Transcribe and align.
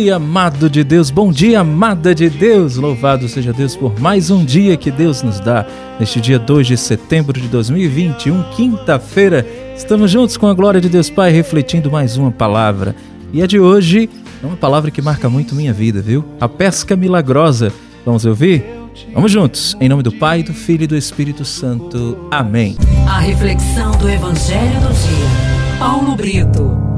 dia, 0.00 0.16
amado 0.16 0.68
de 0.68 0.84
Deus. 0.84 1.10
Bom 1.10 1.32
dia, 1.32 1.60
amada 1.60 2.14
de 2.14 2.28
Deus. 2.28 2.76
Louvado 2.76 3.26
seja 3.28 3.50
Deus 3.50 3.74
por 3.74 3.98
mais 3.98 4.30
um 4.30 4.44
dia 4.44 4.76
que 4.76 4.90
Deus 4.90 5.22
nos 5.22 5.40
dá. 5.40 5.66
Neste 5.98 6.20
dia 6.20 6.38
2 6.38 6.66
de 6.66 6.76
setembro 6.76 7.40
de 7.40 7.48
2021, 7.48 8.42
quinta-feira, 8.54 9.46
estamos 9.74 10.10
juntos 10.10 10.36
com 10.36 10.46
a 10.48 10.52
glória 10.52 10.82
de 10.82 10.90
Deus 10.90 11.08
Pai, 11.08 11.32
refletindo 11.32 11.90
mais 11.90 12.18
uma 12.18 12.30
palavra. 12.30 12.94
E 13.32 13.42
a 13.42 13.46
de 13.46 13.58
hoje 13.58 14.10
é 14.42 14.46
uma 14.46 14.56
palavra 14.56 14.90
que 14.90 15.00
marca 15.00 15.30
muito 15.30 15.54
minha 15.54 15.72
vida, 15.72 16.02
viu? 16.02 16.22
A 16.38 16.48
pesca 16.48 16.94
milagrosa. 16.94 17.72
Vamos 18.04 18.26
ouvir? 18.26 18.66
Vamos 19.14 19.32
juntos, 19.32 19.74
em 19.80 19.88
nome 19.88 20.02
do 20.02 20.12
Pai, 20.12 20.42
do 20.42 20.52
Filho 20.52 20.84
e 20.84 20.86
do 20.86 20.96
Espírito 20.96 21.42
Santo. 21.42 22.28
Amém. 22.30 22.76
A 23.08 23.20
reflexão 23.20 23.92
do 23.92 24.10
Evangelho 24.10 24.78
do 24.80 24.88
Dia. 24.88 25.78
Paulo 25.78 26.14
Brito. 26.14 26.95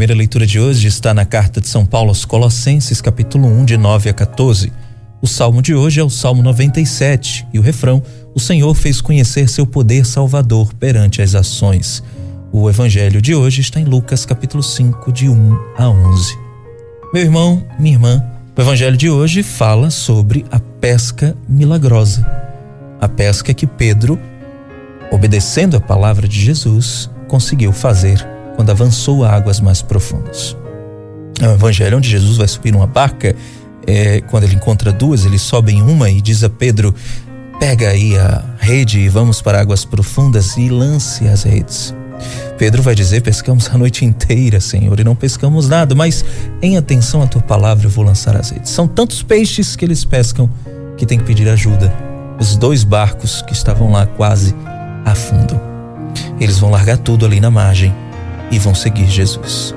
Primeira 0.00 0.16
leitura 0.16 0.46
de 0.46 0.58
hoje 0.58 0.88
está 0.88 1.12
na 1.12 1.26
carta 1.26 1.60
de 1.60 1.68
São 1.68 1.84
Paulo 1.84 2.08
aos 2.08 2.24
Colossenses, 2.24 3.02
capítulo 3.02 3.46
1, 3.46 3.66
de 3.66 3.76
9 3.76 4.08
a 4.08 4.14
14. 4.14 4.72
O 5.20 5.26
salmo 5.26 5.60
de 5.60 5.74
hoje 5.74 6.00
é 6.00 6.02
o 6.02 6.08
Salmo 6.08 6.42
97 6.42 7.46
e 7.52 7.58
o 7.58 7.62
refrão: 7.62 8.02
O 8.34 8.40
Senhor 8.40 8.74
fez 8.74 9.02
conhecer 9.02 9.46
seu 9.46 9.66
poder 9.66 10.06
salvador 10.06 10.72
perante 10.72 11.20
as 11.20 11.34
ações. 11.34 12.02
O 12.50 12.70
evangelho 12.70 13.20
de 13.20 13.34
hoje 13.34 13.60
está 13.60 13.78
em 13.78 13.84
Lucas, 13.84 14.24
capítulo 14.24 14.62
5, 14.62 15.12
de 15.12 15.28
1 15.28 15.58
a 15.76 15.90
11. 15.90 16.38
Meu 17.12 17.22
irmão, 17.22 17.62
minha 17.78 17.96
irmã, 17.96 18.24
o 18.56 18.60
evangelho 18.62 18.96
de 18.96 19.10
hoje 19.10 19.42
fala 19.42 19.90
sobre 19.90 20.46
a 20.50 20.58
pesca 20.80 21.36
milagrosa. 21.46 22.26
A 22.98 23.06
pesca 23.06 23.52
que 23.52 23.66
Pedro, 23.66 24.18
obedecendo 25.12 25.76
a 25.76 25.80
palavra 25.80 26.26
de 26.26 26.40
Jesus, 26.40 27.10
conseguiu 27.28 27.70
fazer 27.70 28.39
quando 28.60 28.68
avançou 28.68 29.24
a 29.24 29.30
águas 29.30 29.58
mais 29.58 29.80
profundas. 29.80 30.54
É 31.40 31.48
um 31.48 31.54
evangelho 31.54 31.96
onde 31.96 32.10
Jesus 32.10 32.36
vai 32.36 32.46
subir 32.46 32.70
numa 32.72 32.86
barca, 32.86 33.34
é, 33.86 34.20
quando 34.20 34.44
ele 34.44 34.54
encontra 34.54 34.92
duas, 34.92 35.24
ele 35.24 35.38
sobe 35.38 35.72
em 35.72 35.80
uma 35.80 36.10
e 36.10 36.20
diz 36.20 36.44
a 36.44 36.50
Pedro: 36.50 36.94
Pega 37.58 37.88
aí 37.88 38.18
a 38.18 38.44
rede 38.58 38.98
e 38.98 39.08
vamos 39.08 39.40
para 39.40 39.58
águas 39.58 39.86
profundas 39.86 40.58
e 40.58 40.68
lance 40.68 41.26
as 41.26 41.44
redes. 41.44 41.94
Pedro 42.58 42.82
vai 42.82 42.94
dizer: 42.94 43.22
Pescamos 43.22 43.70
a 43.72 43.78
noite 43.78 44.04
inteira, 44.04 44.60
Senhor, 44.60 45.00
e 45.00 45.04
não 45.04 45.16
pescamos 45.16 45.66
nada, 45.66 45.94
mas 45.94 46.22
em 46.60 46.76
atenção 46.76 47.22
à 47.22 47.26
tua 47.26 47.40
palavra 47.40 47.86
eu 47.86 47.90
vou 47.90 48.04
lançar 48.04 48.36
as 48.36 48.50
redes. 48.50 48.70
São 48.72 48.86
tantos 48.86 49.22
peixes 49.22 49.74
que 49.74 49.86
eles 49.86 50.04
pescam 50.04 50.50
que 50.98 51.06
tem 51.06 51.16
que 51.16 51.24
pedir 51.24 51.48
ajuda. 51.48 51.90
Os 52.38 52.58
dois 52.58 52.84
barcos 52.84 53.40
que 53.40 53.54
estavam 53.54 53.90
lá 53.90 54.04
quase 54.04 54.54
afundam. 55.06 55.58
Eles 56.38 56.58
vão 56.58 56.68
largar 56.68 56.98
tudo 56.98 57.24
ali 57.24 57.40
na 57.40 57.50
margem 57.50 57.90
e 58.50 58.58
vão 58.58 58.74
seguir 58.74 59.08
Jesus. 59.08 59.74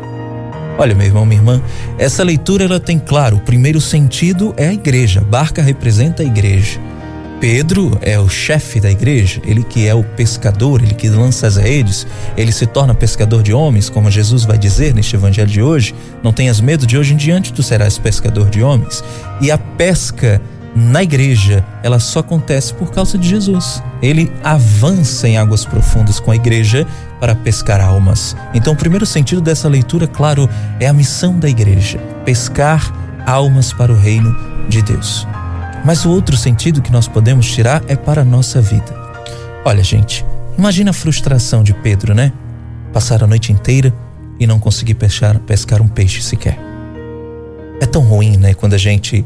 Olha, 0.77 0.95
meu 0.95 1.05
irmão, 1.05 1.25
minha 1.25 1.39
irmã, 1.39 1.61
essa 1.97 2.23
leitura 2.23 2.63
ela 2.63 2.80
tem 2.80 2.97
claro, 2.97 3.38
o 3.38 3.41
primeiro 3.41 3.80
sentido 3.80 4.53
é 4.57 4.67
a 4.67 4.73
igreja, 4.73 5.21
barca 5.21 5.61
representa 5.61 6.23
a 6.23 6.25
igreja. 6.25 6.80
Pedro 7.39 7.99
é 8.02 8.17
o 8.17 8.30
chefe 8.30 8.80
da 8.80 8.89
igreja, 8.89 9.41
ele 9.45 9.63
que 9.63 9.85
é 9.85 9.93
o 9.93 10.02
pescador, 10.02 10.81
ele 10.81 10.93
que 10.93 11.09
lança 11.09 11.45
as 11.45 11.57
redes, 11.57 12.07
ele 12.38 12.53
se 12.53 12.65
torna 12.65 12.95
pescador 12.95 13.43
de 13.43 13.53
homens, 13.53 13.89
como 13.89 14.09
Jesus 14.09 14.45
vai 14.45 14.57
dizer 14.57 14.93
neste 14.93 15.17
evangelho 15.17 15.49
de 15.49 15.61
hoje. 15.61 15.93
Não 16.23 16.31
tenhas 16.31 16.61
medo, 16.61 16.87
de 16.87 16.97
hoje 16.97 17.13
em 17.13 17.17
diante 17.17 17.52
tu 17.52 17.61
serás 17.61 17.97
pescador 17.97 18.49
de 18.49 18.63
homens. 18.63 19.03
E 19.42 19.52
a 19.52 19.58
pesca 19.58 20.42
na 20.76 21.04
igreja, 21.04 21.64
ela 21.84 22.00
só 22.00 22.20
acontece 22.20 22.73
por 22.73 22.92
causa 22.92 23.17
de 23.17 23.30
Jesus. 23.30 23.84
Ele 24.02 24.32
avança 24.44 25.28
em 25.28 25.38
águas 25.38 25.66
profundas 25.66 26.20
com 26.20 26.32
a 26.32 26.36
igreja 26.36 26.88
para 27.20 27.36
pescar 27.36 27.80
almas. 27.80 28.36
Então, 28.54 28.73
o 28.73 28.76
primeiro 28.76 29.06
sentido 29.06 29.39
dessa 29.39 29.70
leitura, 29.70 30.08
claro, 30.08 30.50
é 30.80 30.88
a 30.88 30.94
missão 30.94 31.38
da 31.38 31.48
igreja: 31.48 32.00
pescar 32.26 32.92
almas 33.26 33.72
para 33.72 33.92
o 33.92 33.95
reino 33.95 34.36
de 34.67 34.82
Deus. 34.82 35.28
Mas 35.86 36.06
o 36.06 36.10
outro 36.10 36.36
sentido 36.36 36.82
que 36.82 36.92
nós 36.92 37.08
podemos 37.08 37.52
tirar 37.52 37.84
é 37.88 37.95
para 37.95 38.22
a 38.22 38.26
nossa 38.26 38.60
vida. 38.60 38.95
Olha, 39.64 39.84
gente, 39.84 40.26
imagina 40.58 40.90
a 40.90 40.94
frustração 40.94 41.61
de 41.61 41.73
Pedro, 41.73 42.16
né? 42.16 42.32
Passar 42.92 43.23
a 43.23 43.28
noite 43.28 43.52
inteira 43.52 43.94
e 44.40 44.48
não 44.48 44.60
conseguir 44.60 44.95
pescar, 44.95 45.38
pescar 45.40 45.82
um 45.82 45.88
peixe 45.88 46.22
sequer. 46.22 46.58
É 47.80 47.86
tão 47.86 48.02
ruim, 48.02 48.38
né? 48.38 48.54
Quando 48.54 48.73
a 48.73 48.78
gente 48.78 49.23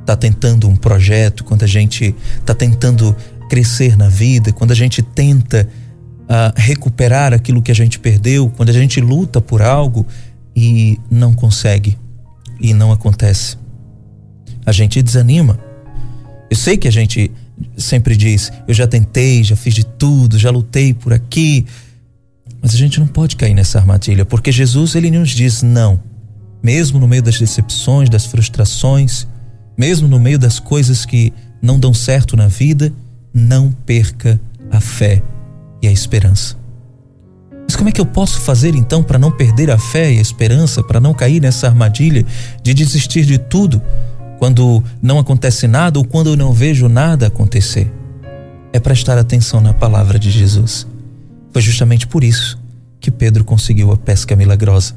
está 0.00 0.16
tentando 0.16 0.68
um 0.68 0.76
projeto, 0.76 1.44
quando 1.44 1.62
a 1.62 1.66
gente 1.66 2.14
está 2.38 2.54
tentando 2.54 3.14
crescer 3.48 3.96
na 3.96 4.08
vida, 4.08 4.52
quando 4.52 4.70
a 4.70 4.74
gente 4.74 5.02
tenta 5.02 5.68
uh, 6.22 6.52
recuperar 6.56 7.32
aquilo 7.32 7.60
que 7.60 7.70
a 7.70 7.74
gente 7.74 7.98
perdeu, 7.98 8.50
quando 8.56 8.70
a 8.70 8.72
gente 8.72 9.00
luta 9.00 9.40
por 9.40 9.62
algo 9.62 10.06
e 10.54 10.98
não 11.10 11.34
consegue 11.34 11.98
e 12.60 12.72
não 12.72 12.92
acontece. 12.92 13.56
A 14.64 14.72
gente 14.72 15.02
desanima. 15.02 15.58
Eu 16.50 16.56
sei 16.56 16.76
que 16.76 16.86
a 16.86 16.92
gente 16.92 17.30
sempre 17.76 18.16
diz: 18.16 18.52
eu 18.68 18.74
já 18.74 18.86
tentei, 18.86 19.42
já 19.42 19.56
fiz 19.56 19.74
de 19.74 19.84
tudo, 19.84 20.38
já 20.38 20.50
lutei 20.50 20.94
por 20.94 21.12
aqui. 21.12 21.66
Mas 22.62 22.74
a 22.74 22.76
gente 22.76 23.00
não 23.00 23.06
pode 23.06 23.36
cair 23.36 23.54
nessa 23.54 23.78
armadilha, 23.78 24.24
porque 24.24 24.52
Jesus 24.52 24.94
ele 24.94 25.10
nos 25.10 25.30
diz 25.30 25.62
não. 25.62 26.00
Mesmo 26.62 27.00
no 27.00 27.08
meio 27.08 27.22
das 27.22 27.38
decepções, 27.38 28.10
das 28.10 28.26
frustrações, 28.26 29.26
mesmo 29.80 30.06
no 30.06 30.20
meio 30.20 30.38
das 30.38 30.58
coisas 30.58 31.06
que 31.06 31.32
não 31.62 31.78
dão 31.78 31.94
certo 31.94 32.36
na 32.36 32.48
vida, 32.48 32.92
não 33.32 33.72
perca 33.72 34.38
a 34.70 34.78
fé 34.78 35.22
e 35.80 35.88
a 35.88 35.90
esperança. 35.90 36.54
Mas 37.64 37.76
como 37.76 37.88
é 37.88 37.92
que 37.92 38.00
eu 38.00 38.04
posso 38.04 38.40
fazer 38.40 38.74
então 38.74 39.02
para 39.02 39.18
não 39.18 39.30
perder 39.30 39.70
a 39.70 39.78
fé 39.78 40.12
e 40.12 40.18
a 40.18 40.20
esperança, 40.20 40.82
para 40.82 41.00
não 41.00 41.14
cair 41.14 41.40
nessa 41.40 41.66
armadilha 41.66 42.26
de 42.62 42.74
desistir 42.74 43.24
de 43.24 43.38
tudo 43.38 43.80
quando 44.38 44.84
não 45.00 45.18
acontece 45.18 45.66
nada 45.66 45.98
ou 45.98 46.04
quando 46.04 46.28
eu 46.28 46.36
não 46.36 46.52
vejo 46.52 46.86
nada 46.86 47.28
acontecer? 47.28 47.90
É 48.74 48.78
prestar 48.78 49.16
atenção 49.16 49.62
na 49.62 49.72
palavra 49.72 50.18
de 50.18 50.30
Jesus. 50.30 50.86
Foi 51.54 51.62
justamente 51.62 52.06
por 52.06 52.22
isso 52.22 52.58
que 53.00 53.10
Pedro 53.10 53.44
conseguiu 53.44 53.90
a 53.92 53.96
pesca 53.96 54.36
milagrosa 54.36 54.94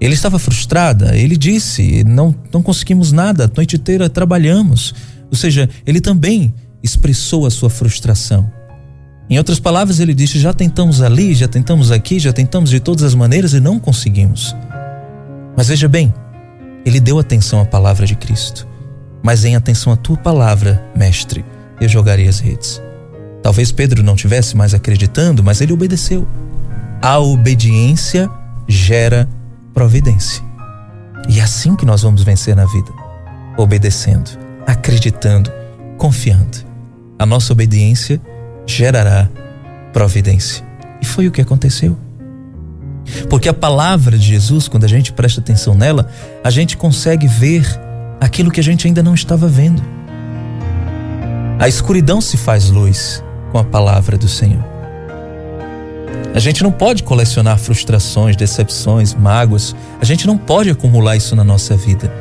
ele 0.00 0.14
estava 0.14 0.38
frustrada, 0.38 1.16
ele 1.16 1.36
disse: 1.36 2.04
não, 2.04 2.34
não 2.52 2.62
conseguimos 2.62 3.12
nada, 3.12 3.44
a 3.44 3.50
noite 3.54 3.76
inteira 3.76 4.08
trabalhamos. 4.08 4.94
Ou 5.30 5.36
seja, 5.36 5.68
ele 5.86 6.00
também 6.00 6.54
expressou 6.82 7.46
a 7.46 7.50
sua 7.50 7.70
frustração. 7.70 8.50
Em 9.28 9.38
outras 9.38 9.58
palavras, 9.58 9.98
ele 9.98 10.14
disse: 10.14 10.38
já 10.38 10.52
tentamos 10.52 11.00
ali, 11.00 11.34
já 11.34 11.48
tentamos 11.48 11.90
aqui, 11.90 12.18
já 12.18 12.32
tentamos 12.32 12.70
de 12.70 12.78
todas 12.78 13.02
as 13.02 13.14
maneiras 13.14 13.54
e 13.54 13.60
não 13.60 13.78
conseguimos. 13.78 14.54
Mas 15.56 15.68
veja 15.68 15.88
bem, 15.88 16.12
ele 16.84 17.00
deu 17.00 17.18
atenção 17.18 17.60
à 17.60 17.64
palavra 17.64 18.06
de 18.06 18.14
Cristo. 18.14 18.66
Mas 19.22 19.44
em 19.44 19.56
atenção 19.56 19.92
à 19.92 19.96
tua 19.96 20.16
palavra, 20.16 20.84
mestre, 20.94 21.44
eu 21.80 21.88
jogarei 21.88 22.28
as 22.28 22.38
redes. 22.38 22.80
Talvez 23.42 23.72
Pedro 23.72 24.02
não 24.02 24.14
tivesse 24.14 24.56
mais 24.56 24.74
acreditando, 24.74 25.42
mas 25.42 25.60
ele 25.60 25.72
obedeceu. 25.72 26.28
A 27.02 27.18
obediência 27.18 28.30
gera 28.68 29.28
providência. 29.76 30.42
E 31.28 31.38
é 31.38 31.42
assim 31.42 31.76
que 31.76 31.84
nós 31.84 32.00
vamos 32.00 32.22
vencer 32.22 32.56
na 32.56 32.64
vida, 32.64 32.90
obedecendo, 33.58 34.30
acreditando, 34.66 35.52
confiando. 35.98 36.64
A 37.18 37.26
nossa 37.26 37.52
obediência 37.52 38.18
gerará 38.66 39.28
providência. 39.92 40.64
E 41.02 41.04
foi 41.04 41.28
o 41.28 41.30
que 41.30 41.42
aconteceu. 41.42 41.94
Porque 43.28 43.50
a 43.50 43.54
palavra 43.54 44.16
de 44.16 44.24
Jesus, 44.24 44.66
quando 44.66 44.84
a 44.84 44.88
gente 44.88 45.12
presta 45.12 45.42
atenção 45.42 45.74
nela, 45.74 46.08
a 46.42 46.48
gente 46.48 46.74
consegue 46.74 47.28
ver 47.28 47.66
aquilo 48.18 48.50
que 48.50 48.60
a 48.60 48.64
gente 48.64 48.86
ainda 48.86 49.02
não 49.02 49.14
estava 49.14 49.46
vendo. 49.46 49.82
A 51.58 51.68
escuridão 51.68 52.18
se 52.22 52.38
faz 52.38 52.70
luz 52.70 53.22
com 53.52 53.58
a 53.58 53.64
palavra 53.64 54.16
do 54.16 54.26
Senhor. 54.26 54.75
A 56.34 56.38
gente 56.38 56.62
não 56.62 56.70
pode 56.70 57.02
colecionar 57.02 57.58
frustrações, 57.58 58.36
decepções, 58.36 59.14
mágoas. 59.14 59.74
A 60.00 60.04
gente 60.04 60.26
não 60.26 60.36
pode 60.36 60.68
acumular 60.68 61.16
isso 61.16 61.34
na 61.34 61.42
nossa 61.42 61.74
vida. 61.76 62.12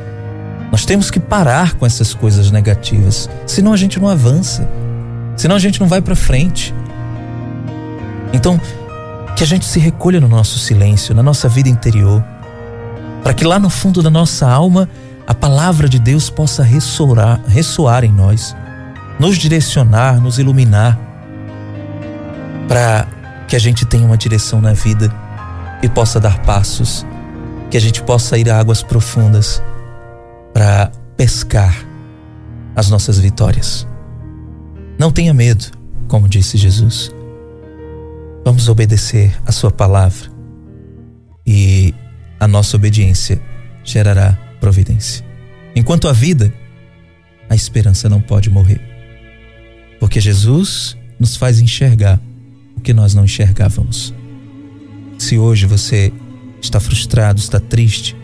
Nós 0.72 0.86
temos 0.86 1.12
que 1.12 1.20
parar 1.20 1.74
com 1.76 1.86
essas 1.86 2.14
coisas 2.14 2.50
negativas, 2.52 3.30
senão 3.46 3.74
a 3.74 3.78
gente 3.78 4.00
não 4.00 4.08
avança, 4.08 4.68
senão 5.36 5.56
a 5.56 5.60
gente 5.60 5.80
não 5.80 5.88
vai 5.88 6.02
para 6.02 6.16
frente. 6.16 6.74
Então, 8.34 8.60
que 9.36 9.44
a 9.44 9.48
gente 9.48 9.66
se 9.66 9.80
recolha 9.80 10.20
no 10.20 10.28
nosso 10.28 10.58
silêncio, 10.60 11.14
na 11.14 11.22
nossa 11.22 11.48
vida 11.50 11.70
interior, 11.70 12.24
para 13.22 13.34
que 13.34 13.44
lá 13.44 13.60
no 13.60 13.70
fundo 13.70 14.02
da 14.02 14.10
nossa 14.10 14.50
alma 14.50 14.88
a 15.28 15.34
palavra 15.34 15.90
de 15.90 16.00
Deus 16.00 16.30
possa 16.30 16.64
ressoar, 16.64 17.42
ressoar 17.48 18.04
em 18.04 18.12
nós, 18.12 18.56
nos 19.20 19.38
direcionar, 19.38 20.22
nos 20.22 20.40
iluminar, 20.40 20.98
para 22.68 23.08
que 23.48 23.56
a 23.56 23.60
gente 23.60 23.86
tenha 23.86 24.06
uma 24.06 24.18
direção 24.18 24.62
na 24.62 24.74
vida 24.74 25.12
e 25.82 25.90
possa 25.90 26.20
dar 26.20 26.42
passos, 26.42 27.06
que 27.70 27.78
a 27.78 27.80
gente 27.82 28.02
possa 28.04 28.38
ir 28.38 28.50
a 28.50 28.60
águas 28.60 28.82
profundas 28.82 29.62
para 30.54 30.92
pescar 31.18 31.86
as 32.76 32.90
nossas 32.90 33.20
vitórias. 33.20 33.88
Não 34.98 35.12
tenha 35.12 35.34
medo, 35.34 35.66
como 36.08 36.28
disse 36.28 36.58
Jesus. 36.58 37.12
Vamos 38.44 38.70
obedecer 38.70 39.36
a 39.46 39.52
Sua 39.52 39.72
palavra 39.72 40.30
e 41.46 41.94
a 42.40 42.48
nossa 42.48 42.76
obediência 42.78 43.42
gerará 43.84 44.38
providência. 44.60 45.26
Enquanto 45.76 46.08
a 46.08 46.14
vida, 46.14 46.54
a 47.50 47.56
esperança 47.56 48.08
não 48.10 48.22
pode 48.22 48.50
morrer. 48.50 48.82
Porque 50.00 50.20
Jesus 50.20 50.98
nos 51.20 51.36
faz 51.36 51.60
enxergar 51.60 52.20
que 52.86 52.94
nós 52.94 53.16
não 53.16 53.26
enxergávamos. 53.26 54.14
Se 55.18 55.40
hoje 55.40 55.66
você 55.66 56.14
está 56.62 56.80
frustrado, 56.80 57.40
está 57.40 57.60
triste, 57.60 58.16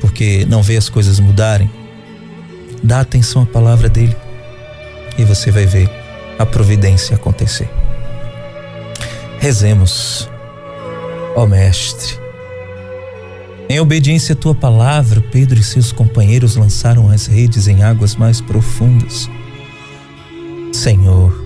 porque 0.00 0.46
não 0.46 0.62
vê 0.62 0.78
as 0.78 0.88
coisas 0.88 1.20
mudarem, 1.20 1.70
dá 2.82 3.00
atenção 3.00 3.42
à 3.42 3.46
palavra 3.46 3.90
dele 3.90 4.16
e 5.18 5.24
você 5.24 5.50
vai 5.50 5.66
ver 5.66 5.88
a 6.38 6.46
providência 6.46 7.14
acontecer. 7.14 7.68
Rezemos, 9.38 10.28
ó 11.36 11.46
Mestre. 11.46 12.18
Em 13.68 13.80
obediência 13.80 14.32
à 14.32 14.36
tua 14.36 14.54
palavra, 14.54 15.20
Pedro 15.20 15.60
e 15.60 15.62
seus 15.62 15.92
companheiros 15.92 16.56
lançaram 16.56 17.10
as 17.10 17.26
redes 17.26 17.68
em 17.68 17.82
águas 17.82 18.16
mais 18.16 18.40
profundas. 18.40 19.28
Senhor, 20.72 21.43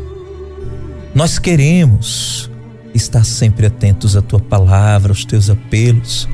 nós 1.19 1.37
queremos 1.37 2.49
estar 2.94 3.25
sempre 3.25 3.67
atentos 3.67 4.17
à 4.17 4.23
tua 4.23 4.38
palavra, 4.38 5.11
aos 5.11 5.25
teus 5.25 5.50
apelos, 5.50 6.29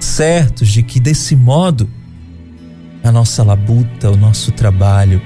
certos 0.00 0.66
de 0.66 0.82
que 0.82 0.98
desse 0.98 1.36
modo 1.36 1.88
a 3.04 3.12
nossa 3.12 3.44
labuta, 3.44 4.10
o 4.10 4.16
nosso 4.16 4.50
trabalho 4.50 5.22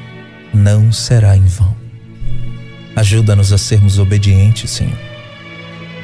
não 0.52 0.92
será 0.92 1.34
em 1.34 1.46
vão. 1.46 1.74
Ajuda-nos 2.94 3.54
a 3.54 3.56
sermos 3.56 3.98
obedientes, 3.98 4.70
Senhor, 4.70 4.98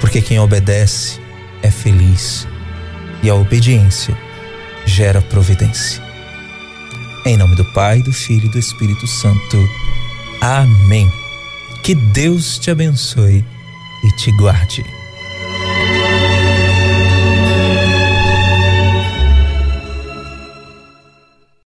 porque 0.01 0.23
quem 0.23 0.39
obedece 0.39 1.21
é 1.63 1.71
feliz 1.71 2.49
e 3.23 3.29
a 3.29 3.35
obediência 3.35 4.17
gera 4.87 5.21
providência. 5.21 6.03
Em 7.27 7.37
nome 7.37 7.57
do 7.57 7.65
Pai, 7.75 8.03
do 8.03 8.11
Filho 8.11 8.47
e 8.47 8.53
do 8.53 8.59
Espírito 8.59 9.07
Santo. 9.07 9.69
Amém. 10.41 11.28
Que 11.83 11.95
Deus 11.95 12.59
te 12.59 12.71
abençoe 12.71 13.45
e 14.05 14.17
te 14.17 14.31
guarde. 14.33 14.98